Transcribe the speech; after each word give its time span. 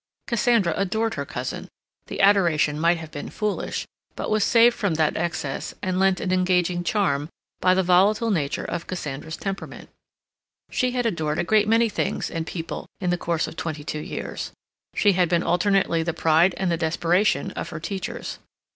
Cassandra 0.25 0.73
adored 0.77 1.13
her 1.13 1.25
cousin; 1.27 1.67
the 2.07 2.21
adoration 2.21 2.79
might 2.79 2.97
have 2.97 3.11
been 3.11 3.29
foolish, 3.29 3.85
but 4.15 4.31
was 4.31 4.43
saved 4.43 4.75
from 4.75 4.95
that 4.95 5.15
excess 5.15 5.75
and 5.83 5.99
lent 5.99 6.19
an 6.19 6.31
engaging 6.31 6.83
charm 6.83 7.29
by 7.59 7.75
the 7.75 7.83
volatile 7.83 8.31
nature 8.31 8.65
of 8.65 8.87
Cassandra's 8.87 9.37
temperament. 9.37 9.89
She 10.71 10.89
had 10.93 11.05
adored 11.05 11.37
a 11.37 11.43
great 11.43 11.67
many 11.67 11.87
things 11.87 12.31
and 12.31 12.47
people 12.47 12.87
in 12.99 13.11
the 13.11 13.15
course 13.19 13.45
of 13.45 13.55
twenty 13.55 13.83
two 13.83 13.99
years; 13.99 14.51
she 14.95 15.11
had 15.11 15.29
been 15.29 15.43
alternately 15.43 16.01
the 16.01 16.13
pride 16.15 16.55
and 16.57 16.71
the 16.71 16.77
desperation 16.77 17.51
of 17.51 17.69
her 17.69 17.79
teachers. 17.79 18.39